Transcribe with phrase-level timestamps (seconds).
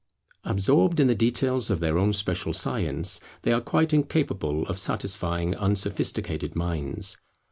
[0.43, 5.55] Absorbed in the details of their own special science, they are quite incapable of satisfying
[5.55, 7.17] unsophisticated minds.